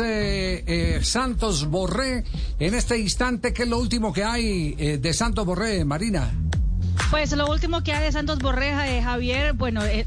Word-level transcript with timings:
Eh, 0.00 0.64
eh, 0.66 1.04
Santos 1.04 1.68
Borré 1.68 2.24
en 2.58 2.74
este 2.74 2.96
instante, 2.96 3.52
¿qué 3.52 3.64
es 3.64 3.68
lo 3.68 3.78
último 3.78 4.10
que 4.10 4.24
hay 4.24 4.74
eh, 4.78 4.96
de 4.96 5.12
Santos 5.12 5.44
Borré, 5.44 5.84
Marina? 5.84 6.32
Pues 7.10 7.30
lo 7.32 7.46
último 7.46 7.82
que 7.82 7.92
hay 7.92 8.04
de 8.04 8.12
Santos 8.12 8.38
Borreja 8.38 8.84
de 8.84 9.02
Javier, 9.02 9.52
bueno, 9.52 9.84
el, 9.84 10.04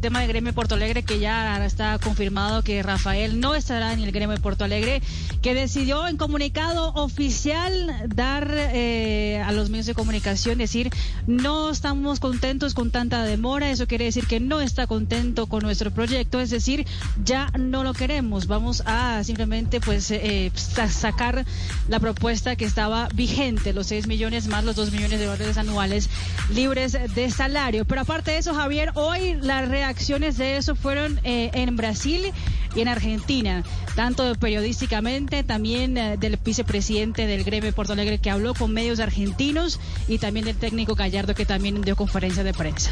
tema 0.00 0.20
de 0.20 0.26
gremio 0.26 0.52
Porto 0.52 0.74
Alegre 0.74 1.02
que 1.02 1.18
ya 1.18 1.64
está 1.64 1.98
confirmado 1.98 2.62
que 2.62 2.82
Rafael 2.82 3.40
no 3.40 3.54
estará 3.54 3.92
en 3.92 4.00
el 4.00 4.12
gremio 4.12 4.36
Porto 4.36 4.64
Alegre, 4.64 5.02
que 5.40 5.54
decidió 5.54 6.06
en 6.06 6.16
comunicado 6.16 6.92
oficial 6.94 8.04
dar 8.14 8.48
eh, 8.54 9.42
a 9.44 9.52
los 9.52 9.70
medios 9.70 9.86
de 9.86 9.94
comunicación 9.94 10.58
decir 10.58 10.90
no 11.26 11.70
estamos 11.70 12.20
contentos 12.20 12.74
con 12.74 12.90
tanta 12.90 13.24
demora, 13.24 13.70
eso 13.70 13.86
quiere 13.86 14.04
decir 14.04 14.26
que 14.26 14.40
no 14.40 14.60
está 14.60 14.86
contento 14.86 15.46
con 15.46 15.62
nuestro 15.62 15.90
proyecto, 15.90 16.38
es 16.38 16.50
decir, 16.50 16.86
ya 17.24 17.50
no 17.58 17.82
lo 17.82 17.94
queremos, 17.94 18.46
vamos 18.46 18.82
a 18.86 19.24
simplemente 19.24 19.80
pues 19.80 20.10
eh, 20.10 20.52
sacar 20.54 21.44
la 21.88 21.98
propuesta 22.00 22.56
que 22.56 22.64
estaba 22.64 23.08
vigente, 23.14 23.72
los 23.72 23.86
6 23.88 24.06
millones 24.06 24.48
más 24.48 24.64
los 24.64 24.76
2 24.76 24.92
millones 24.92 25.18
de 25.18 25.26
dólares 25.26 25.56
anuales 25.56 26.08
libres 26.50 26.96
de 27.14 27.30
salario. 27.30 27.84
Pero 27.84 28.02
aparte 28.02 28.32
de 28.32 28.38
eso, 28.38 28.54
Javier, 28.54 28.90
hoy 28.94 29.34
las 29.40 29.68
reacciones 29.68 30.36
de 30.36 30.56
eso 30.56 30.74
fueron 30.74 31.20
eh, 31.24 31.50
en 31.54 31.76
Brasil 31.76 32.32
y 32.74 32.80
en 32.80 32.88
Argentina, 32.88 33.64
tanto 33.94 34.34
periodísticamente, 34.36 35.44
también 35.44 35.96
eh, 35.98 36.16
del 36.16 36.36
vicepresidente 36.36 37.26
del 37.26 37.44
gremio 37.44 37.66
de 37.66 37.72
Porto 37.72 37.92
Alegre 37.92 38.18
que 38.18 38.30
habló 38.30 38.54
con 38.54 38.72
medios 38.72 39.00
argentinos 39.00 39.78
y 40.08 40.18
también 40.18 40.46
del 40.46 40.56
técnico 40.56 40.94
Gallardo 40.94 41.34
que 41.34 41.46
también 41.46 41.82
dio 41.82 41.96
conferencia 41.96 42.44
de 42.44 42.54
prensa. 42.54 42.90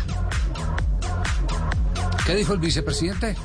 ¿Qué 2.27 2.35
dijo 2.35 2.53
el 2.53 2.61
vicepresidente? 2.61 3.37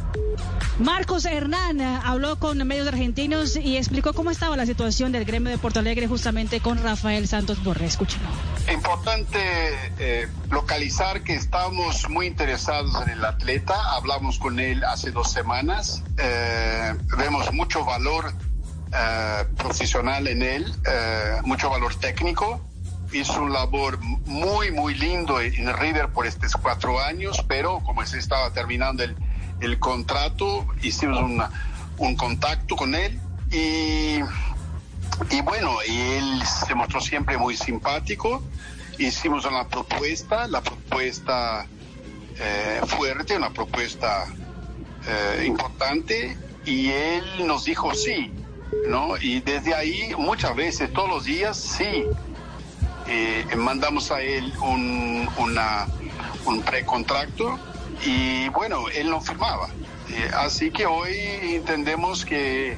Marcos 0.79 1.23
Hernán 1.25 1.79
eh, 1.79 1.99
habló 2.03 2.35
con 2.35 2.57
medios 2.67 2.87
argentinos 2.87 3.55
y 3.55 3.77
explicó 3.77 4.13
cómo 4.13 4.29
estaba 4.29 4.57
la 4.57 4.65
situación 4.65 5.13
del 5.13 5.23
gremio 5.23 5.49
de 5.49 5.57
Porto 5.57 5.79
Alegre 5.79 6.07
justamente 6.07 6.59
con 6.59 6.81
Rafael 6.83 7.27
Santos 7.27 7.63
Borré. 7.63 7.85
Escúchelo. 7.85 8.27
Importante 8.71 9.39
eh, 9.99 10.27
localizar 10.49 11.21
que 11.21 11.35
estamos 11.35 12.09
muy 12.09 12.27
interesados 12.27 12.99
en 13.03 13.11
el 13.11 13.25
atleta. 13.25 13.75
Hablamos 13.95 14.39
con 14.39 14.59
él 14.59 14.83
hace 14.83 15.11
dos 15.11 15.31
semanas. 15.31 16.03
Eh, 16.17 16.95
vemos 17.17 17.51
mucho 17.53 17.85
valor 17.85 18.33
profesional 19.57 20.25
en 20.27 20.41
él, 20.41 20.73
mucho 21.43 21.69
valor 21.69 21.95
técnico 21.95 22.61
hizo 23.11 23.41
un 23.41 23.53
labor 23.53 23.99
muy, 24.25 24.71
muy 24.71 24.93
lindo 24.93 25.39
en 25.41 25.73
River 25.73 26.09
por 26.09 26.25
estos 26.25 26.53
cuatro 26.53 27.01
años, 27.01 27.43
pero 27.47 27.79
como 27.79 28.05
se 28.05 28.19
estaba 28.19 28.51
terminando 28.51 29.03
el, 29.03 29.15
el 29.61 29.79
contrato, 29.79 30.65
hicimos 30.81 31.19
un 31.97 32.15
contacto 32.15 32.75
con 32.75 32.95
él 32.95 33.19
y, 33.51 34.19
y 35.29 35.41
bueno, 35.41 35.77
él 35.87 36.41
se 36.45 36.75
mostró 36.75 37.01
siempre 37.01 37.37
muy 37.37 37.55
simpático. 37.55 38.43
Hicimos 38.97 39.45
una 39.45 39.67
propuesta, 39.67 40.47
la 40.47 40.61
propuesta 40.61 41.67
eh, 42.39 42.81
fuerte, 42.87 43.35
una 43.35 43.49
propuesta 43.51 44.25
eh, 45.07 45.45
importante 45.45 46.37
y 46.65 46.89
él 46.89 47.23
nos 47.45 47.65
dijo 47.65 47.93
sí, 47.93 48.31
¿no? 48.87 49.17
Y 49.17 49.41
desde 49.41 49.73
ahí 49.73 50.13
muchas 50.17 50.55
veces, 50.55 50.91
todos 50.93 51.09
los 51.09 51.25
días, 51.25 51.57
sí. 51.57 52.05
Eh, 53.07 53.45
mandamos 53.55 54.11
a 54.11 54.21
él 54.21 54.51
un, 54.61 55.29
una, 55.37 55.85
un 56.45 56.61
precontracto 56.63 57.59
y 58.03 58.49
bueno, 58.49 58.89
él 58.89 59.09
no 59.09 59.21
firmaba. 59.21 59.69
Eh, 60.09 60.31
así 60.37 60.71
que 60.71 60.85
hoy 60.85 61.15
entendemos 61.43 62.25
que 62.25 62.77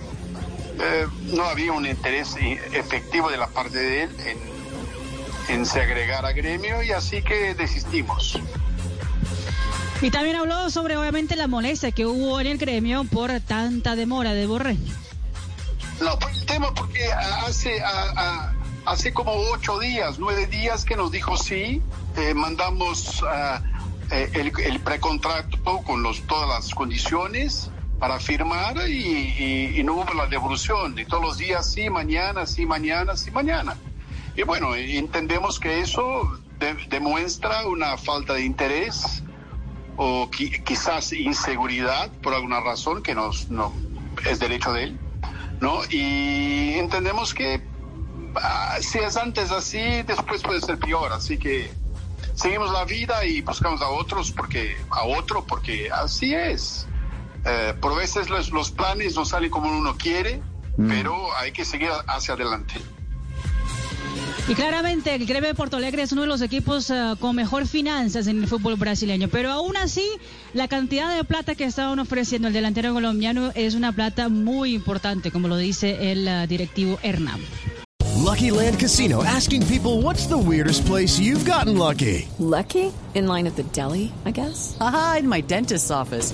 eh, 0.80 1.08
no 1.34 1.44
había 1.44 1.72
un 1.74 1.86
interés 1.86 2.36
efectivo 2.74 3.30
de 3.30 3.38
la 3.38 3.48
parte 3.48 3.78
de 3.78 4.04
él 4.04 4.16
en, 4.26 5.56
en 5.56 5.66
se 5.66 5.82
agregar 5.82 6.26
a 6.26 6.32
gremio 6.34 6.84
y 6.84 6.92
así 6.92 7.22
que 7.22 7.54
desistimos. 7.54 8.40
Y 10.02 10.12
también 10.12 10.36
habló 10.36 10.70
sobre 10.70 10.96
obviamente 10.96 11.36
la 11.36 11.48
molestia 11.48 11.92
que 11.92 12.06
hubo 12.06 12.40
en 12.40 12.48
el 12.48 12.58
gremio 12.58 13.04
por 13.06 13.40
tanta 13.42 13.96
demora 13.96 14.34
de 14.34 14.46
Borré. 14.46 14.78
No, 16.00 16.20
por 16.20 16.32
el 16.32 16.46
tema 16.46 16.72
porque 16.76 17.12
hace, 17.12 17.82
hace 18.86 19.14
como 19.14 19.34
ocho 19.52 19.80
días, 19.80 20.20
nueve 20.20 20.46
días 20.46 20.86
que 20.86 20.96
nos 20.96 21.12
dijo 21.12 21.36
sí, 21.36 21.82
eh, 22.16 22.34
mandamos 22.36 23.24
a 23.24 23.64
eh, 24.12 24.30
el, 24.34 24.52
el, 24.60 24.80
precontrato 24.80 25.82
con 25.84 26.04
los, 26.04 26.22
todas 26.28 26.48
las 26.48 26.76
condiciones 26.76 27.72
para 28.00 28.20
firmar 28.20 28.90
y, 28.90 29.82
no 29.84 29.94
hubo 29.94 30.14
la 30.14 30.28
devolución. 30.28 30.98
Y 30.98 31.06
todos 31.06 31.24
los 31.24 31.38
días, 31.38 31.72
sí, 31.72 31.90
mañana, 31.90 32.46
sí, 32.46 32.66
mañana, 32.66 33.16
sí, 33.16 33.32
mañana. 33.32 33.78
Y 34.36 34.44
bueno, 34.44 34.76
entendemos 34.76 35.60
que 35.60 35.80
eso 35.80 36.40
demuestra 36.90 37.66
una 37.68 37.98
falta 37.98 38.34
de 38.34 38.44
interés 38.44 39.24
o 39.96 40.30
quizás 40.30 41.12
inseguridad 41.14 42.12
por 42.22 42.34
alguna 42.34 42.60
razón 42.60 43.02
que 43.02 43.16
nos, 43.16 43.50
no 43.50 43.74
es 44.30 44.40
derecho 44.40 44.74
de 44.74 44.84
él, 44.84 45.00
¿no? 45.60 45.82
Y 45.90 46.76
entendemos 46.76 47.34
que 47.34 47.62
ah, 48.36 48.78
si 48.80 49.00
es 49.00 49.18
antes 49.18 49.52
así, 49.52 50.04
después 50.04 50.44
puede 50.44 50.62
ser 50.62 50.78
peor. 50.78 51.12
Así 51.14 51.38
que 51.38 51.72
seguimos 52.36 52.72
la 52.72 52.86
vida 52.86 53.26
y 53.26 53.42
buscamos 53.42 53.82
a 53.82 53.90
otros 53.90 54.32
porque 54.32 54.78
a 54.92 55.04
otro 55.04 55.44
porque 55.44 55.90
así 55.92 56.34
es. 56.36 56.88
Eh, 57.46 57.74
por 57.80 57.96
veces 57.96 58.30
los, 58.30 58.52
los, 58.52 58.72
planes 58.72 59.16
no 59.16 59.26
salen 59.26 59.50
como 59.50 59.70
uno 59.70 59.96
quiere, 59.98 60.42
mm. 60.78 60.88
pero 60.88 61.36
hay 61.38 61.52
que 61.52 61.66
seguir 61.66 61.90
hacia 62.08 62.34
adelante. 62.34 62.76
Y 64.50 64.56
claramente 64.56 65.14
el 65.14 65.26
Gremio 65.26 65.50
de 65.50 65.56
Porto 65.56 65.76
Alegre 65.76 66.04
es 66.04 66.14
uno 66.14 66.22
de 66.22 66.28
los 66.28 66.42
equipos 66.42 66.90
uh, 66.90 67.18
con 67.20 67.36
mejor 67.36 67.68
finanzas 67.68 68.28
en 68.28 68.42
el 68.42 68.48
fútbol 68.48 68.78
brasileño, 68.78 69.28
pero 69.28 69.52
aún 69.52 69.76
así 69.76 70.08
la 70.54 70.70
cantidad 70.70 71.14
de 71.14 71.26
plata 71.26 71.56
que 71.56 71.66
estaban 71.66 72.00
ofreciendo 72.00 72.48
el 72.48 72.54
delantero 72.54 72.94
colombiano 72.94 73.52
es 73.56 73.76
una 73.76 73.92
plata 73.92 74.30
muy 74.30 74.74
importante, 74.74 75.32
como 75.32 75.50
lo 75.50 75.58
dice 75.58 76.12
el 76.12 76.28
uh, 76.28 76.48
directivo 76.48 76.98
Hernán. 77.04 77.42
Lucky 78.16 78.52
Land 78.52 78.80
Casino 78.80 79.22
asking 79.24 79.66
people 79.68 80.02
what's 80.02 80.28
the 80.28 80.38
weirdest 80.38 80.86
place 80.86 81.20
you've 81.20 81.46
gotten 81.46 81.78
lucky. 81.78 82.28
Lucky? 82.40 82.94
In 83.16 83.28
line 83.28 83.48
at 83.48 83.56
the 83.58 83.64
deli, 83.74 84.14
I 84.26 84.32
guess. 84.32 84.78
Aha, 84.80 85.18
in 85.20 85.28
my 85.28 85.42
dentist's 85.42 85.92
office. 85.92 86.34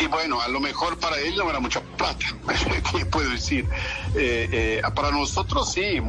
Y 0.00 0.06
bueno, 0.06 0.40
a 0.40 0.48
lo 0.48 0.60
mejor 0.60 0.98
para 0.98 1.18
él 1.18 1.36
no 1.36 1.48
era 1.48 1.60
mucha 1.60 1.80
plata. 1.80 2.26
¿Qué 2.92 3.06
puedo 3.06 3.30
decir? 3.30 3.68
Eh, 4.14 4.48
eh, 4.52 4.82
para 4.94 5.10
nosotros 5.10 5.72
sí, 5.72 5.82
eh, 5.82 6.02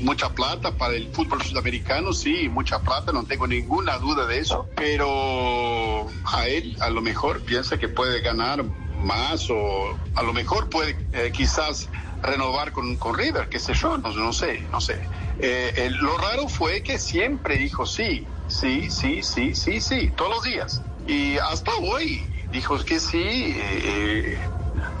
mucha 0.00 0.30
plata. 0.30 0.72
Para 0.72 0.94
el 0.94 1.08
fútbol 1.12 1.42
sudamericano 1.42 2.12
sí, 2.12 2.48
mucha 2.48 2.80
plata. 2.80 3.12
No 3.12 3.24
tengo 3.24 3.46
ninguna 3.46 3.98
duda 3.98 4.26
de 4.26 4.38
eso. 4.38 4.68
Pero 4.76 6.06
a 6.24 6.46
él 6.46 6.76
a 6.80 6.90
lo 6.90 7.02
mejor 7.02 7.40
piensa 7.40 7.78
que 7.78 7.88
puede 7.88 8.20
ganar 8.20 8.64
más 9.02 9.48
o 9.50 9.96
a 10.14 10.22
lo 10.22 10.32
mejor 10.32 10.68
puede 10.68 10.96
eh, 11.12 11.30
quizás 11.32 11.88
renovar 12.22 12.72
con, 12.72 12.96
con, 12.96 13.16
River, 13.16 13.48
qué 13.48 13.58
sé 13.58 13.74
yo, 13.74 13.98
no, 13.98 14.10
no 14.10 14.32
sé, 14.32 14.62
no 14.72 14.80
sé. 14.80 14.98
Eh, 15.38 15.90
lo 16.00 16.16
raro 16.16 16.48
fue 16.48 16.82
que 16.82 16.98
siempre 16.98 17.56
dijo 17.56 17.86
sí, 17.86 18.26
sí, 18.48 18.90
sí, 18.90 19.22
sí, 19.22 19.54
sí, 19.54 19.80
sí, 19.80 20.12
todos 20.16 20.30
los 20.30 20.42
días. 20.44 20.82
Y 21.06 21.36
hasta 21.38 21.72
hoy 21.76 22.26
dijo 22.52 22.78
que 22.84 23.00
sí, 23.00 23.54
eh, 23.56 24.38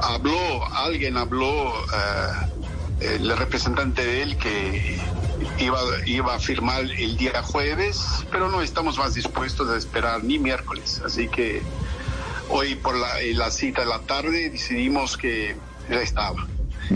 habló, 0.00 0.66
alguien 0.74 1.16
habló, 1.16 1.72
el 3.00 3.36
representante 3.36 4.04
de 4.04 4.22
él 4.22 4.36
que 4.36 4.98
iba, 5.58 5.78
iba 6.06 6.34
a 6.34 6.38
firmar 6.38 6.82
el 6.82 7.16
día 7.16 7.42
jueves, 7.42 8.02
pero 8.30 8.48
no 8.50 8.62
estamos 8.62 8.98
más 8.98 9.14
dispuestos 9.14 9.68
a 9.68 9.76
esperar 9.76 10.24
ni 10.24 10.38
miércoles, 10.38 11.02
así 11.04 11.28
que 11.28 11.62
hoy 12.48 12.74
por 12.76 12.96
la, 12.96 13.08
la 13.34 13.50
cita 13.50 13.82
de 13.82 13.88
la 13.88 14.00
tarde 14.00 14.50
decidimos 14.50 15.16
que 15.16 15.56
ya 15.90 16.00
estaba. 16.00 16.46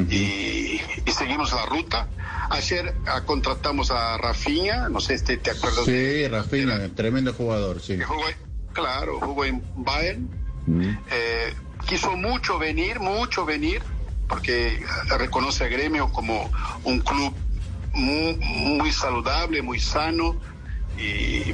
y, 0.08 0.80
y, 1.04 1.12
seguimos 1.12 1.52
la 1.52 1.66
ruta. 1.66 2.08
Ayer 2.50 2.94
ah, 3.06 3.22
contratamos 3.24 3.90
a 3.90 4.16
Rafinha, 4.18 4.88
no 4.88 5.00
sé, 5.00 5.14
este, 5.14 5.36
¿te 5.36 5.50
acuerdas? 5.50 5.84
Sí, 5.84 5.92
de, 5.92 6.28
Rafinha, 6.28 6.88
tremendo 6.94 7.32
jugador, 7.32 7.80
sí. 7.80 7.98
Jugó, 8.00 8.24
claro, 8.72 9.20
jugó 9.20 9.44
en 9.44 9.62
Bayern. 9.76 10.28
Eh, 11.10 11.54
quiso 11.86 12.16
mucho 12.16 12.58
venir, 12.58 13.00
mucho 13.00 13.44
venir, 13.44 13.82
porque 14.28 14.82
reconoce 15.18 15.64
a 15.64 15.68
Gremio 15.68 16.12
como 16.12 16.50
un 16.84 17.00
club 17.00 17.34
muy, 17.92 18.36
muy 18.36 18.92
saludable, 18.92 19.62
muy 19.62 19.80
sano. 19.80 20.36
Y 20.98 21.52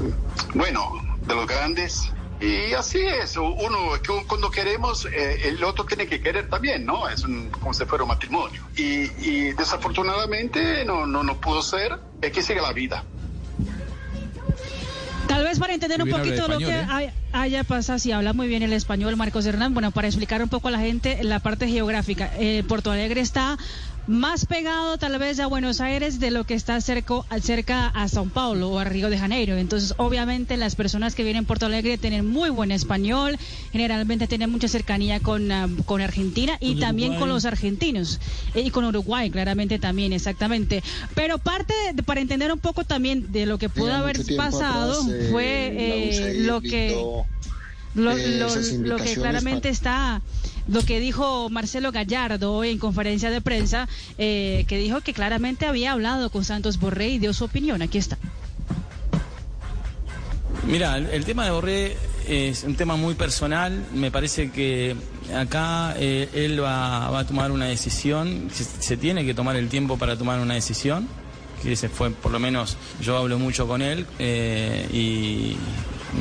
bueno, 0.55 1.01
de 1.27 1.35
los 1.35 1.47
grandes. 1.47 2.13
Y 2.39 2.75
así 2.75 2.99
es, 2.99 3.39
uno 3.39 3.93
cuando 4.27 4.51
queremos, 4.51 5.07
eh, 5.07 5.49
el 5.49 5.65
otro 5.65 5.87
tiene 5.87 6.07
que 6.07 6.21
querer 6.21 6.51
también, 6.51 6.85
¿no? 6.85 7.09
Es 7.09 7.25
un, 7.25 7.49
como 7.49 7.73
si 7.73 7.87
fuera 7.87 8.05
un 8.05 8.09
matrimonio. 8.09 8.63
Y, 8.77 9.11
y 9.27 9.53
desafortunadamente 9.55 10.85
no, 10.85 11.07
no, 11.07 11.23
no 11.23 11.41
pudo 11.41 11.63
ser, 11.63 11.99
es 12.21 12.33
que 12.33 12.43
sigue 12.43 12.61
la 12.61 12.73
vida. 12.75 13.05
Tal 15.29 15.45
vez 15.45 15.59
para 15.59 15.75
entender 15.75 16.03
un 16.03 16.11
poquito 16.11 16.49
lo 16.49 16.59
que 16.59 16.71
¿eh? 16.71 17.13
haya 17.33 17.65
pasado, 17.65 17.99
si 17.99 18.13
habla 18.13 18.33
muy 18.33 18.49
bien 18.49 18.63
el 18.63 18.73
español 18.73 19.17
Marcos 19.17 19.45
Hernán, 19.47 19.75
bueno, 19.75 19.91
para 19.91 20.07
explicar 20.07 20.43
un 20.43 20.49
poco 20.49 20.69
a 20.69 20.71
la 20.71 20.79
gente 20.79 21.23
la 21.23 21.41
parte 21.41 21.69
geográfica. 21.69 22.31
Eh, 22.39 22.63
Porto 22.67 22.91
Alegre 22.91 23.21
está 23.21 23.59
más 24.07 24.47
pegado 24.47 24.99
tal 24.99 25.19
vez 25.19 25.41
a 25.41 25.47
Buenos 25.47 25.81
Aires 25.81 26.21
de 26.21 26.31
lo 26.31 26.45
que 26.45 26.55
está 26.55 26.81
cerca, 26.81 27.15
cerca 27.41 27.89
a 27.89 28.07
São 28.07 28.31
Paulo 28.31 28.71
o 28.71 28.79
a 28.79 28.85
Río 28.85 29.11
de 29.11 29.19
Janeiro. 29.19 29.57
Entonces, 29.57 29.95
obviamente, 29.97 30.57
las 30.57 30.77
personas 30.77 31.15
que 31.15 31.25
vienen 31.25 31.45
a 31.45 31.47
Porto 31.47 31.67
Alegre 31.67 31.99
tienen 31.99 32.27
muy 32.27 32.51
buen 32.51 32.71
español, 32.71 33.37
generalmente 33.73 34.27
tienen 34.27 34.51
mucha 34.51 34.69
cercanía 34.69 35.21
con, 35.21 35.51
ah, 35.51 35.69
con 35.85 36.01
Argentina 36.01 36.57
y 36.61 36.77
también 36.77 37.17
con 37.17 37.29
los 37.29 37.45
argentinos 37.45 38.21
eh, 38.55 38.63
y 38.63 38.71
con 38.71 38.85
Uruguay, 38.85 39.31
claramente 39.31 39.79
también, 39.79 40.13
exactamente. 40.13 40.83
Pero 41.15 41.39
parte, 41.39 41.75
para 42.05 42.21
entender 42.21 42.53
un 42.53 42.61
poco 42.61 42.85
también 42.85 43.33
de 43.33 43.47
lo 43.47 43.59
que 43.59 43.69
pudo 43.69 43.93
haber 43.93 44.19
pasado, 44.37 45.03
eh, 45.11 45.29
fue 45.31 45.73
eh, 45.75 46.35
lo 46.41 46.61
que... 46.61 46.97
Lo, 47.97 48.15
lo, 48.15 48.97
que 48.99 49.15
claramente 49.15 49.71
está 49.71 50.21
lo 50.69 50.83
que 50.83 51.01
dijo 51.01 51.49
Marcelo 51.51 51.93
Gallardo 51.93 52.65
en 52.65 52.79
conferencia 52.79 53.31
de 53.31 53.41
prensa, 53.41 53.89
eh, 54.19 54.65
que 54.69 54.79
dijo 54.79 55.01
que 55.01 55.13
claramente 55.13 55.67
había 55.67 55.93
hablado 55.93 56.31
con 56.31 56.45
Santos 56.45 56.79
Borré 56.79 57.09
y 57.09 57.19
dio 57.19 57.33
su 57.33 57.45
opinión. 57.45 57.83
Aquí 57.83 57.99
está. 57.99 58.19
Mira, 60.67 60.99
el, 60.99 61.25
tema 61.25 61.45
de 61.45 61.53
Borré 61.53 61.97
es 62.29 62.65
un 62.65 62.75
tema 62.75 62.97
muy 62.97 63.15
personal. 63.15 63.87
Me 63.95 64.11
parece 64.11 64.51
que 64.51 64.97
acá 65.35 65.95
eh, 65.97 66.29
él 66.35 66.63
va, 66.63 67.17
a 67.17 67.27
tomar 67.27 67.53
una 67.53 67.67
decisión. 67.67 68.49
Se, 68.51 68.97
tiene 68.97 69.25
que 69.25 69.35
tomar 69.35 69.55
el 69.55 69.69
tiempo 69.69 69.97
para 69.97 70.17
tomar 70.17 70.41
una 70.41 70.55
decisión. 70.55 71.09
Que 71.63 71.73
ese 71.73 71.89
fue, 71.89 72.11
por 72.11 72.33
lo 72.33 72.41
menos, 72.41 72.77
yo 73.01 73.17
hablo 73.17 73.39
mucho 73.39 73.67
con 73.67 73.81
él 73.81 74.07
eh, 74.19 74.87
y 74.93 75.57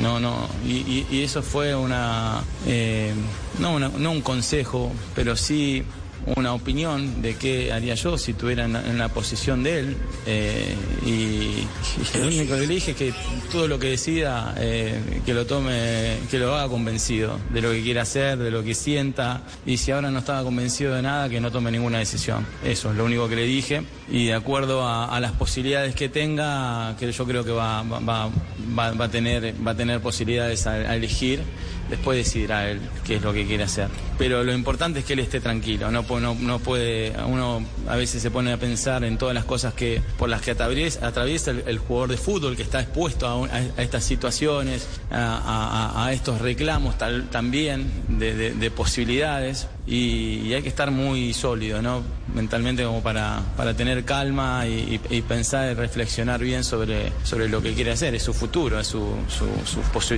no, 0.00 0.20
no, 0.20 0.48
y, 0.64 1.06
eso 1.22 1.42
fue 1.42 1.74
una, 1.74 2.42
eh, 2.66 3.12
no, 3.58 3.78
no 3.78 4.10
un 4.10 4.20
consejo, 4.20 4.92
pero 5.14 5.36
sí 5.36 5.84
una 6.34 6.54
opinión 6.54 7.22
de 7.22 7.36
qué 7.36 7.72
haría 7.72 7.94
yo 7.94 8.18
si 8.18 8.32
estuviera 8.32 8.64
en, 8.64 8.98
la 8.98 9.08
posición 9.08 9.62
de 9.62 9.78
él. 9.80 9.96
Eh, 10.26 10.74
y, 11.04 12.18
lo 12.18 12.26
único 12.26 12.54
que 12.54 12.60
le 12.60 12.66
dije 12.66 12.90
es 12.92 12.96
que 12.96 13.14
todo 13.52 13.68
lo 13.68 13.78
que 13.78 13.90
decida, 13.90 14.54
eh, 14.58 15.20
que 15.24 15.34
lo 15.34 15.46
tome, 15.46 16.16
que 16.30 16.38
lo 16.38 16.54
haga 16.54 16.68
convencido 16.68 17.38
de 17.50 17.60
lo 17.60 17.70
que 17.70 17.82
quiere 17.82 18.00
hacer, 18.00 18.38
de 18.38 18.50
lo 18.50 18.64
que 18.64 18.74
sienta. 18.74 19.42
Y 19.64 19.76
si 19.76 19.92
ahora 19.92 20.10
no 20.10 20.18
estaba 20.18 20.42
convencido 20.42 20.94
de 20.94 21.02
nada, 21.02 21.28
que 21.28 21.40
no 21.40 21.50
tome 21.52 21.70
ninguna 21.70 21.98
decisión. 21.98 22.46
Eso 22.64 22.90
es 22.90 22.96
lo 22.96 23.04
único 23.04 23.28
que 23.28 23.36
le 23.36 23.44
dije. 23.44 23.82
Y 24.10 24.26
de 24.26 24.34
acuerdo 24.34 24.86
a, 24.86 25.18
las 25.20 25.32
posibilidades 25.32 25.94
que 25.94 26.08
tenga, 26.08 26.96
que 26.98 27.10
yo 27.10 27.24
creo 27.24 27.44
que 27.44 27.50
va, 27.50 27.82
va, 27.82 28.30
va, 28.78 29.04
a, 29.04 29.08
tener, 29.08 29.54
va 29.66 29.72
a 29.72 29.76
tener 29.76 30.00
posibilidades 30.00 30.66
a 30.66 30.94
elegir 30.94 31.42
después 31.88 32.18
decidirá 32.18 32.70
él 32.70 32.80
qué 33.04 33.16
es 33.16 33.22
lo 33.22 33.32
que 33.32 33.46
quiere 33.46 33.64
hacer. 33.64 33.88
Pero 34.18 34.44
lo 34.44 34.52
importante 34.52 35.00
es 35.00 35.04
que 35.04 35.12
él 35.12 35.20
esté 35.20 35.40
tranquilo, 35.40 35.90
no, 35.90 36.02
puede, 36.04 37.12
uno 37.26 37.62
a 37.88 37.96
veces 37.96 38.22
se 38.22 38.30
pone 38.30 38.52
a 38.52 38.56
pensar 38.56 39.04
en 39.04 39.18
todas 39.18 39.34
las 39.34 39.44
cosas 39.44 39.74
que 39.74 40.00
por 40.18 40.28
las 40.28 40.40
que 40.40 40.52
atraviesa, 40.52 41.06
atraviesa 41.06 41.50
el, 41.50 41.78
jugador 41.78 42.10
de 42.10 42.16
fútbol 42.16 42.56
que 42.56 42.62
está 42.62 42.80
expuesto 42.80 43.44
a, 43.44 43.82
estas 43.82 44.04
situaciones, 44.04 44.88
a, 45.10 46.10
estos 46.12 46.40
reclamos 46.40 46.96
también 46.98 47.90
de 48.08 48.70
posibilidades 48.70 49.68
y, 49.86 50.52
hay 50.52 50.62
que 50.62 50.68
estar 50.68 50.90
muy 50.90 51.32
sólido, 51.32 51.80
¿no? 51.80 52.02
Mentalmente 52.34 52.84
como 52.84 53.02
para, 53.02 53.42
para 53.56 53.74
tener 53.74 54.04
calma 54.04 54.66
y, 54.66 54.98
pensar 55.26 55.70
y 55.70 55.74
reflexionar 55.74 56.40
bien 56.40 56.64
sobre, 56.64 57.12
sobre 57.22 57.48
lo 57.48 57.62
que 57.62 57.72
quiere 57.74 57.92
hacer, 57.92 58.14
es 58.14 58.22
su 58.22 58.34
futuro, 58.34 58.78
es 58.80 58.86
su, 58.86 59.06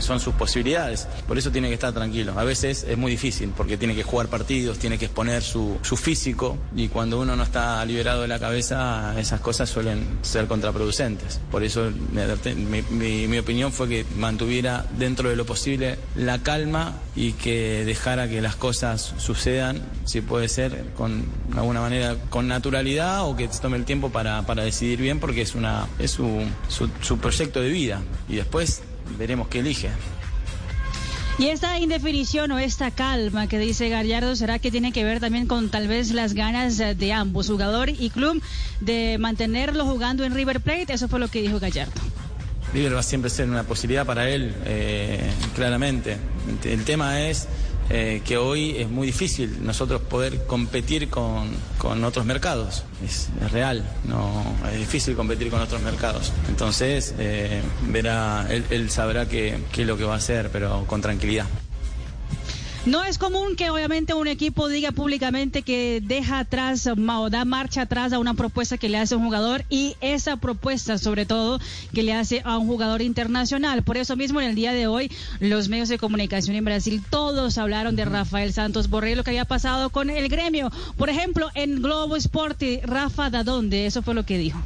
son 0.00 0.20
sus 0.20 0.34
posibilidades. 0.34 1.06
Por 1.26 1.38
eso 1.38 1.50
tiene 1.50 1.69
que 1.69 1.75
estar 1.75 1.93
tranquilo. 1.93 2.38
A 2.38 2.44
veces 2.44 2.84
es 2.88 2.96
muy 2.96 3.10
difícil 3.10 3.52
porque 3.56 3.76
tiene 3.76 3.94
que 3.94 4.02
jugar 4.02 4.28
partidos, 4.28 4.78
tiene 4.78 4.99
que 4.99 5.06
exponer 5.06 5.43
su, 5.43 5.78
su 5.82 5.96
físico 5.96 6.58
y 6.75 6.88
cuando 6.88 7.20
uno 7.20 7.37
no 7.37 7.43
está 7.43 7.84
liberado 7.84 8.22
de 8.22 8.28
la 8.28 8.38
cabeza 8.38 9.14
esas 9.19 9.40
cosas 9.40 9.69
suelen 9.69 10.19
ser 10.22 10.46
contraproducentes. 10.46 11.40
Por 11.50 11.62
eso 11.62 11.90
mi, 12.12 12.82
mi, 12.90 13.28
mi 13.28 13.38
opinión 13.38 13.72
fue 13.72 13.88
que 13.88 14.06
mantuviera 14.16 14.84
dentro 14.99 15.28
de 15.28 15.37
lo 15.37 15.46
posible 15.46 15.99
la 16.16 16.43
calma 16.43 16.94
y 17.14 17.32
que 17.32 17.84
dejara 17.84 18.28
que 18.28 18.40
las 18.40 18.56
cosas 18.56 19.14
sucedan 19.19 19.82
si 20.05 20.20
puede 20.20 20.49
ser, 20.49 20.84
con 20.96 21.25
alguna 21.56 21.81
manera, 21.81 21.97
con 22.30 22.48
naturalidad 22.48 23.26
o 23.26 23.36
que 23.36 23.48
se 23.48 23.60
tome 23.60 23.76
el 23.76 23.84
tiempo 23.84 24.10
para, 24.10 24.42
para 24.42 24.62
decidir 24.62 25.00
bien 25.00 25.20
porque 25.20 25.42
es, 25.42 25.54
una, 25.54 25.86
es 25.98 26.12
su, 26.12 26.42
su, 27.00 27.18
proyecto 27.18 27.60
de 27.60 27.70
vida 27.70 28.02
y 28.28 28.36
después 28.36 28.82
veremos 29.18 29.48
qué 29.48 29.60
elige. 29.60 29.90
Y 31.38 31.46
esta 31.46 31.78
indefinición 31.78 32.50
o 32.50 32.58
esta 32.58 32.90
calma 32.90 33.46
que 33.46 33.58
dice 33.60 33.88
Gallardo, 33.88 34.34
¿será 34.34 34.58
que 34.58 34.72
tiene 34.72 34.90
que 34.90 35.04
ver 35.04 35.20
también 35.20 35.46
con 35.46 35.68
tal 35.68 35.86
vez 35.86 36.10
las 36.10 36.34
ganas 36.34 36.78
de 36.78 37.12
ambos, 37.12 37.46
jugador 37.46 37.90
y 37.90 38.10
club, 38.10 38.42
de 38.80 39.18
mantenerlo 39.18 39.84
jugando 39.84 40.24
en 40.24 40.34
River 40.34 40.60
Plate? 40.60 40.92
Eso 40.92 41.06
fue 41.06 41.20
lo 41.20 41.28
que 41.28 41.40
dijo 41.40 41.60
Gallardo. 41.60 42.00
River 42.74 42.96
va 42.96 43.00
a 43.00 43.04
siempre 43.04 43.30
ser 43.30 43.48
una 43.48 43.62
posibilidad 43.62 44.04
para 44.04 44.28
él, 44.28 44.52
eh, 44.64 45.30
claramente. 45.54 46.16
El 46.64 46.84
tema 46.84 47.22
es 47.22 47.46
eh, 47.90 48.23
que 48.25 48.37
hoy 48.37 48.76
es 48.76 48.88
muy 48.88 49.06
difícil 49.06 49.64
nosotros 49.64 50.02
poder 50.02 50.46
competir 50.46 51.08
con, 51.08 51.50
con 51.79 52.05
otros 52.05 52.26
mercados. 52.26 52.85
Es, 53.05 53.31
real, 53.50 53.85
no 54.05 54.44
es 54.73 54.79
difícil 54.79 55.14
competir 55.14 55.50
con 55.50 55.61
otros 55.61 55.81
mercados. 55.82 56.32
Entonces, 56.49 57.14
eh, 57.19 57.62
verá, 57.88 58.46
él, 58.50 58.64
él 58.70 58.90
sabrá 58.90 59.26
qué 59.26 59.58
es 59.76 59.87
lo 59.87 59.96
que 59.96 60.05
va 60.05 60.14
a 60.14 60.19
hacer, 60.19 60.50
pero 60.50 60.85
con 60.87 61.00
tranquilidad. 61.00 61.46
No 62.88 63.05
es 63.05 63.19
común 63.19 63.55
que 63.55 63.69
obviamente 63.69 64.14
un 64.14 64.29
equipo 64.29 64.67
diga 64.67 64.93
públicamente 64.93 65.61
que 65.61 66.00
deja 66.02 66.38
atrás 66.38 66.87
o 66.87 67.29
da 67.29 67.44
marcha 67.44 67.82
atrás 67.82 68.14
a 68.14 68.19
una 68.19 68.32
propuesta 68.32 68.79
que 68.79 68.88
le 68.88 68.96
hace 68.96 69.14
un 69.14 69.25
jugador 69.25 69.67
y 69.69 69.94
esa 70.00 70.38
propuesta 70.38 70.96
sobre 70.96 71.26
todo 71.26 71.61
que 71.93 72.02
le 72.02 72.14
hace 72.14 72.40
a 72.46 72.56
un 72.56 72.67
jugador 72.67 73.02
internacional. 73.02 73.82
Por 73.82 73.99
eso 73.99 74.17
mismo 74.17 74.40
en 74.40 74.49
el 74.49 74.55
día 74.55 74.73
de 74.73 74.87
hoy 74.87 75.12
los 75.38 75.69
medios 75.69 75.90
de 75.90 75.99
comunicación 75.99 76.56
en 76.56 76.64
Brasil 76.64 77.02
todos 77.10 77.58
hablaron 77.58 77.94
de 77.94 78.06
Rafael 78.06 78.55
Santos 78.55 78.89
Borré, 78.89 79.17
lo 79.17 79.22
que 79.22 79.32
había 79.32 79.44
pasado 79.44 79.91
con 79.91 80.08
el 80.08 80.31
gremio. 80.31 80.72
Por 80.96 81.10
ejemplo, 81.10 81.51
en 81.55 81.82
Globo 81.82 82.17
Esporte, 82.17 82.81
Rafa 82.84 83.29
da 83.29 83.44
dónde, 83.44 83.84
eso 83.84 84.01
fue 84.01 84.15
lo 84.15 84.24
que 84.24 84.39
dijo. 84.39 84.62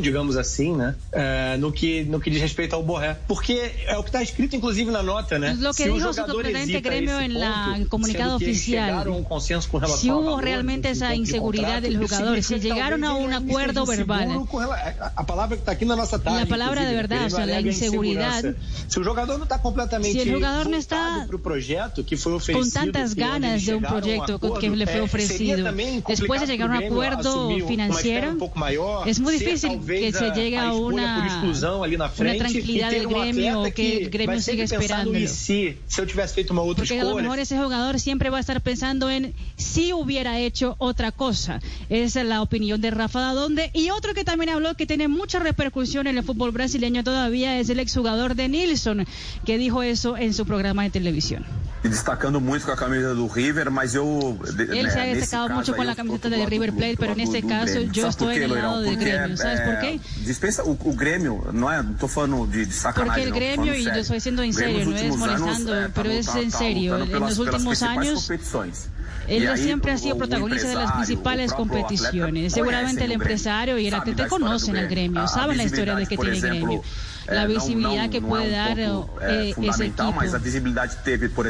Digamos 0.00 0.36
assim, 0.36 0.76
né? 0.76 0.94
Uh, 1.12 1.58
no, 1.58 1.72
que, 1.72 2.04
no 2.04 2.20
que 2.20 2.30
diz 2.30 2.40
respeito 2.40 2.74
ao 2.74 2.82
Borré. 2.82 3.16
Porque 3.26 3.72
é 3.86 3.96
o 3.96 4.02
que 4.02 4.10
está 4.10 4.22
escrito, 4.22 4.54
inclusive, 4.54 4.90
na 4.90 5.02
nota, 5.02 5.38
né? 5.38 5.56
Lo 5.58 5.72
que 5.72 5.84
se 5.84 5.90
dijo 5.90 6.12
su 6.12 6.24
presidente 6.24 6.80
gremio 6.80 7.18
en 7.20 7.34
la 7.40 7.78
comunicado 7.88 8.36
oficial. 8.36 9.08
Um 9.08 9.24
com 9.24 9.40
si 9.40 10.10
hubo 10.10 10.40
realmente 10.40 10.90
esa 10.90 11.14
inseguridad 11.14 11.82
del 11.82 11.96
jugador, 11.98 12.42
si 12.42 12.60
llegaron 12.60 13.04
a 13.04 13.14
un 13.14 13.32
acuerdo 13.32 13.86
verbal. 13.86 14.46
A 15.16 15.24
palavra 15.24 15.56
que 15.56 15.62
está 15.62 15.72
aqui 15.72 15.84
na 15.84 15.96
nossa 15.96 16.18
tarde. 16.18 16.40
La 16.40 16.46
palabra 16.46 16.84
de 16.84 16.94
verdad, 16.94 17.26
o 17.26 17.30
sea, 17.30 17.46
la 17.46 17.60
inseguridad. 17.60 18.44
Si 18.88 18.98
o 19.00 19.04
jogador 19.04 19.38
não 19.38 19.44
está 19.44 19.58
completamente 19.58 20.12
si 20.12 20.20
el 20.20 20.34
jugador 20.34 20.68
no 20.68 20.76
está 20.76 21.24
pro 21.28 21.38
projeto 21.38 22.04
que 22.04 22.16
foi 22.16 22.32
oferecido, 22.32 22.60
con 22.60 22.70
tantas 22.70 23.14
ganas 23.14 23.64
de 23.64 23.74
un 23.74 23.82
proyecto 23.82 24.38
que 24.58 24.70
le 24.70 24.86
fue 24.86 25.00
ofrecido, 25.00 25.70
después 26.06 26.40
de 26.40 26.46
llegar 26.46 26.70
a 26.70 26.78
un 26.78 26.84
acuerdo 26.84 27.50
financiero, 27.66 28.36
es 29.06 29.20
muy 29.20 29.38
difícil 29.38 29.77
que 29.86 30.12
se 30.12 30.30
llegue 30.30 30.58
a 30.58 30.72
una, 30.72 31.42
una 31.42 32.10
tranquilidad 32.36 32.90
del 32.90 33.06
gremio 33.06 33.62
o 33.62 33.72
que 33.72 33.98
el 34.04 34.10
gremio 34.10 34.40
siga 34.40 34.64
esperando. 34.64 35.12
Porque 36.76 37.00
a 37.00 37.04
lo 37.04 37.16
mejor 37.16 37.38
ese 37.38 37.58
jugador 37.58 38.00
siempre 38.00 38.30
va 38.30 38.38
a 38.38 38.40
estar 38.40 38.60
pensando 38.60 39.10
en 39.10 39.34
si 39.56 39.92
hubiera 39.92 40.38
hecho 40.38 40.76
otra 40.78 41.12
cosa. 41.12 41.60
Esa 41.88 42.20
es 42.20 42.26
la 42.26 42.42
opinión 42.42 42.80
de 42.80 42.90
Rafa 42.90 43.20
Dadonde. 43.20 43.70
Y 43.74 43.90
otro 43.90 44.14
que 44.14 44.24
también 44.24 44.50
habló 44.50 44.74
que 44.74 44.86
tiene 44.86 45.08
mucha 45.08 45.38
repercusión 45.38 46.06
en 46.06 46.18
el 46.18 46.24
fútbol 46.24 46.50
brasileño 46.50 47.04
todavía 47.04 47.58
es 47.58 47.68
el 47.70 47.80
exjugador 47.80 48.34
de 48.34 48.48
Nilsson, 48.48 49.06
que 49.44 49.58
dijo 49.58 49.82
eso 49.82 50.16
en 50.16 50.34
su 50.34 50.46
programa 50.46 50.82
de 50.84 50.90
televisión. 50.90 51.44
Destacando 51.82 52.40
mucho 52.40 52.64
con 52.64 52.74
la 52.74 52.76
camiseta 52.76 53.08
del 53.14 53.30
River, 53.30 53.70
mas 53.70 53.92
se 53.92 53.98
ha 53.98 55.04
destacado 55.04 55.48
mucho 55.50 55.76
con 55.76 55.86
la 55.86 55.94
camiseta 55.94 56.28
de 56.28 56.46
River 56.46 56.72
Plate, 56.72 56.96
pero 56.98 57.12
en 57.12 57.20
este 57.20 57.42
caso 57.42 57.80
yo 57.80 58.08
estoy 58.08 58.38
del 58.38 58.54
lado 58.54 58.80
del 58.80 58.96
gremio. 58.96 59.36
¿Sabes 59.36 59.60
por 59.60 59.78
qué? 59.80 60.00
Dispensa 60.24 60.62
o, 60.64 60.72
o 60.72 60.94
Grêmio, 60.94 61.52
não 61.52 61.70
é, 61.70 61.82
não 61.82 62.08
falando 62.08 62.46
de, 62.46 62.66
de 62.66 62.72
sacanagem. 62.72 63.24
Porque 63.24 63.28
el 63.28 63.32
gremio, 63.32 63.74
y 63.74 63.84
yo 63.84 63.92
estoy 63.92 64.20
siendo 64.20 64.42
en 64.42 64.52
serio, 64.52 64.84
no 64.84 64.96
es 64.96 65.16
molestando, 65.16 65.72
anos, 65.72 65.90
pero 65.94 66.10
es 66.10 66.34
en 66.34 66.50
serio. 66.50 66.98
en 66.98 67.20
los 67.20 67.38
últimos 67.38 67.82
años, 67.82 68.30
él 69.28 69.48
siempre 69.58 69.92
ha 69.92 69.98
sido 69.98 70.16
protagonista 70.16 70.68
de 70.68 70.74
las 70.74 70.92
principales 70.92 71.52
competiciones. 71.52 72.52
Seguramente 72.52 73.04
el 73.04 73.12
empresario 73.12 73.78
y 73.78 73.86
el 73.86 73.94
atleta 73.94 74.28
conocen 74.28 74.76
al 74.76 74.88
gremio, 74.88 75.26
saben 75.28 75.56
la 75.56 75.64
historia 75.64 75.94
de 75.94 76.06
que 76.06 76.16
tiene 76.16 76.36
el 76.36 76.40
gremio. 76.42 76.82
la 77.28 77.44
é, 77.44 77.46
visibilidad 77.46 78.04
não, 78.04 78.10
que 78.10 78.20
puede 78.20 78.50
dar 78.50 78.78
eh, 78.78 79.54
ese 79.60 79.84
equipo. 79.84 80.14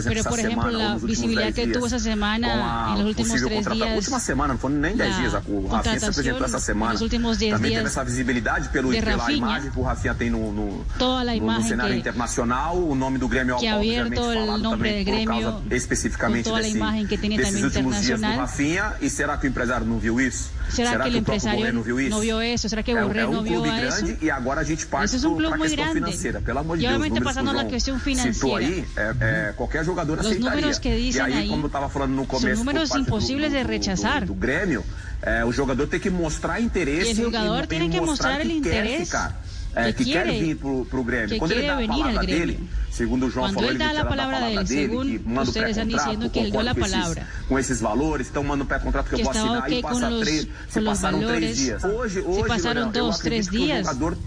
Pero, 0.04 0.24
por 0.24 0.38
ejemplo, 0.40 0.70
la 0.70 0.94
nos 0.94 1.02
visibilidad 1.04 1.52
10 1.52 1.54
que 1.54 1.66
tuvo 1.68 1.86
esa 1.86 1.98
semana, 1.98 2.94
en 2.94 2.98
los 2.98 3.08
últimos 3.08 3.40
tres 3.40 3.68
días, 3.70 3.96
última 3.96 4.20
semana, 4.20 4.54
não 4.54 4.58
foram 4.58 4.74
nem 4.76 4.96
10 4.96 5.08
la 5.10 5.16
dias, 5.18 5.34
o 5.46 5.66
Rafinha 5.68 6.00
se 6.00 6.06
apresentou 6.06 6.44
essa 6.44 6.56
en 6.56 6.60
semana. 6.60 6.92
los 6.92 7.02
últimos 7.02 7.38
10 7.38 7.52
Também 7.54 7.70
días 7.70 7.78
teve 7.82 7.88
essa 7.90 8.04
visibilidade 8.04 8.68
pelo, 8.70 8.90
pela 8.90 9.32
imagem 9.32 9.70
que 9.70 9.78
o 9.78 9.82
Rafinha 9.82 10.14
tem 10.14 10.30
no, 10.30 10.52
no, 10.52 10.84
Toda 10.98 11.22
la 11.22 11.34
no- 11.36 11.52
no 11.52 11.62
cenário 11.62 11.92
que- 11.92 12.00
internacional, 12.00 12.76
o 12.76 12.94
nome 12.94 13.18
do 13.18 13.28
Grêmio 13.28 13.56
que 13.58 13.68
ha 13.68 13.76
obviamente 13.76 14.18
abierto 14.18 14.32
el 14.32 14.38
falado 14.38 14.62
nombre 14.62 14.90
também 14.90 15.04
del 15.04 15.24
por 15.24 15.34
causa 15.34 15.62
especificamente 15.70 16.50
la 16.50 16.58
desse, 16.58 16.76
imagen 16.76 17.06
que 17.06 17.18
tiene 17.18 17.36
desses 17.36 17.57
también 17.62 17.86
últimos 17.86 18.00
dias 18.06 18.20
do 18.20 18.26
internacional. 18.26 18.38
Rafinha. 18.46 18.94
E 19.00 19.10
será 19.10 19.38
que 19.38 19.46
o 19.46 19.48
empresário 19.48 19.86
não 19.86 19.98
viu 19.98 20.20
isso? 20.20 20.50
¿Será, 20.68 20.90
que 20.90 21.08
el 21.08 21.12
que 21.14 21.18
o 21.20 21.24
próprio 21.24 21.34
empresario 21.36 21.58
Borré 21.60 21.72
não 21.72 21.82
viu 21.82 21.98
isso? 21.98 22.10
no 22.10 22.20
vio 22.20 22.40
eso? 22.42 22.68
¿Será 22.68 22.82
que 22.82 22.90
É, 22.92 23.02
Borré 23.02 23.20
é 23.22 23.26
um 23.26 23.32
no 23.32 23.42
vio 23.42 23.62
clube 23.62 23.68
eso? 23.86 24.04
grande 24.04 24.18
e 24.20 24.30
agora 24.30 24.60
a 24.60 24.64
gente 24.64 24.84
parte 24.86 25.16
Esse 25.16 25.24
é 25.24 25.28
um 25.28 25.32
para 25.36 25.40
clube 25.48 25.54
a 25.54 25.56
muy 25.58 25.66
questão 25.68 25.84
grande. 25.84 25.98
financeira. 26.00 26.40
Pelo 26.42 26.58
amor 26.58 26.76
de 26.76 26.84
Y 26.84 26.88
Deus, 26.88 26.94
obviamente 27.00 27.14
números 27.20 27.24
que 27.24 27.24
o 27.24 27.44
pasando 27.44 27.50
a 27.50 27.52
la 27.54 27.60
João 27.62 27.70
cuestión 27.70 27.96
citou 27.98 28.04
financiera. 28.14 28.58
aí, 28.58 28.84
é, 28.96 29.48
é, 29.48 29.52
qualquer 29.56 29.84
jogador 29.84 30.16
Los 30.18 30.26
aceitaria. 30.26 30.50
números 30.50 30.78
que 30.78 30.88
e 30.88 31.02
dicen 31.08 31.22
aí, 31.22 31.32
ahí 31.34 31.48
como 31.48 31.62
eu 31.62 31.66
estava 31.68 31.88
falando 31.88 32.12
no 32.14 32.22
son 32.22 32.28
começo, 32.28 32.56
por 32.56 32.64
números 32.66 32.88
parte 32.90 33.02
do- 33.02 33.08
imposibles 33.08 33.50
do, 33.50 33.56
de 33.58 33.64
do- 33.64 33.68
rechazar. 33.70 34.20
do, 34.20 34.26
do 34.26 34.34
Grêmio, 34.34 34.84
é, 35.22 35.42
o 35.44 35.50
jogador 35.52 35.86
tem 35.88 36.00
que 36.00 36.10
mostrar 36.10 36.60
interesse 36.60 37.12
Y 37.12 37.18
el 37.20 37.24
jugador 37.24 37.64
e, 37.64 37.66
tiene 37.66 37.86
e 37.86 37.90
que 37.90 38.00
mostrar 38.00 38.36
mostrar 38.36 38.40
el 38.42 38.48
que 38.48 38.60
quer 38.60 38.84
interés, 38.84 39.08
ficar. 39.08 39.40
É, 39.74 39.92
que 39.92 40.04
que 40.04 40.12
quer 40.12 40.26
vir 40.26 40.56
pro, 40.56 40.84
pro 40.86 41.04
Grêmio. 41.04 41.38
Quando 41.38 41.52
ele 41.52 41.66
dá 41.66 41.78
a 41.78 41.86
palavra 41.86 42.26
dele, 42.26 42.68
segundo 42.90 43.26
o 43.26 43.30
João 43.30 43.46
Quando 43.46 43.54
falou, 43.54 43.70
ele 43.70 43.82
ele 43.82 43.92
dá 43.94 44.00
a 44.00 44.04
palavra 44.04 44.34
palavra 44.36 44.64
dele, 44.64 44.88
dele, 44.96 45.18
que 45.18 45.28
manda 45.28 45.50
o 45.50 45.52
pré-contrato, 45.52 45.88
diciendo 45.88 46.30
que 46.30 46.38
ele 46.38 46.50
deu 46.50 46.60
concordo 46.60 46.70
a 46.70 46.74
com 46.74 46.86
esses- 46.86 47.46
com 47.48 47.58
esses 47.58 47.80
valores, 47.80 48.28
então 48.28 48.42
manda 48.44 48.64
o 48.64 48.66
pré-contrato 48.66 49.08
que, 49.08 49.14
Que 49.16 49.20
eu 49.20 49.24
vou 49.24 49.32
estava 49.32 49.48
assinar 49.48 49.66
ok 49.68 49.78
e 49.78 49.82
passa 49.82 50.18
três, 50.18 50.48
se 50.68 50.80
passaram 50.80 51.18
três 51.20 51.56
dias. 51.56 51.84
Hoje, 51.84 52.14
Se 52.22 52.26
hoje 52.26 52.48
passaram 52.48 52.80
Leonel, 52.82 53.04
eu 53.04 53.06
dos, 53.10 53.20
acredito 53.20 53.22
três 53.22 53.48
que 53.48 53.56
o 53.56 53.60
dias. 53.60 53.86
jogador 53.86 54.18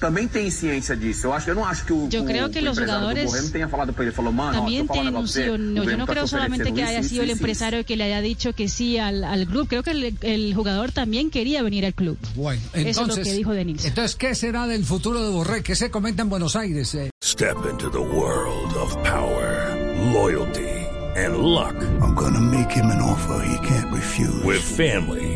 também 0.00 0.28
tem 0.28 0.50
ciência 0.50 0.96
disso. 0.96 1.26
Eu 1.26 1.32
acho 1.32 1.44
que 1.46 1.50
eu 1.50 1.54
não 1.54 1.64
acho 1.64 1.84
que 1.84 1.92
o, 1.92 2.08
Yo 2.08 2.24
creo 2.24 2.50
que 2.50 2.58
o 2.60 2.64
los 2.64 2.76
jugadores 2.76 3.50
tenha 3.50 3.68
falado 3.68 3.92
para 3.92 4.04
ele, 4.04 4.12
falou, 4.12 4.32
mano, 4.32 4.58
También 4.60 4.86
no. 4.86 5.24
Yo 5.26 5.96
no 5.96 6.06
creo 6.06 6.24
te 6.24 6.30
solamente 6.30 6.72
que 6.72 6.82
haya 6.82 7.02
sido 7.02 7.22
el 7.22 7.30
empresario 7.30 7.84
que 7.84 7.96
le 7.96 8.04
haya 8.04 8.20
dicho 8.20 8.52
que 8.52 8.68
sí 8.68 8.98
al, 8.98 9.24
al 9.24 9.46
club. 9.46 9.68
Creo 9.68 9.82
que 9.82 9.90
el, 9.92 10.16
el 10.22 10.54
jugador 10.54 10.92
también 10.92 11.30
quería 11.30 11.62
venir 11.62 11.84
al 11.86 11.94
club. 11.94 12.18
Bueno, 12.34 12.60
Eso 12.72 12.88
es 12.88 12.96
entonces, 12.98 13.18
lo 13.18 13.24
que 13.24 13.32
dijo 13.32 13.52
Denis. 13.52 13.84
entonces, 13.84 14.16
¿qué 14.16 14.34
será 14.34 14.66
del 14.66 14.84
futuro 14.84 15.22
de 15.22 15.30
Borré? 15.30 15.62
¿Qué 15.62 15.74
se 15.74 15.90
comenta 15.90 16.22
en 16.22 16.28
Buenos 16.28 16.56
Aires? 16.56 16.94
Eh, 16.94 17.10
Step 17.24 17.56
into 17.70 17.90
the 17.90 17.98
world 17.98 18.74
of 18.76 18.94
power, 19.02 19.74
loyalty, 20.12 20.68
and 21.16 21.38
luck. 21.38 21.74
I'm 22.00 22.14
gonna 22.14 22.40
make 22.40 22.70
him 22.70 22.86
an 22.86 23.00
offer 23.00 23.42
he 23.44 23.56
can't 23.66 23.92
refuse. 23.92 24.42
With 24.44 24.60
family, 24.62 25.35